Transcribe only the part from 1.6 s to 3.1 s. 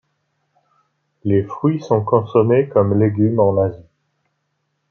sont consommés comme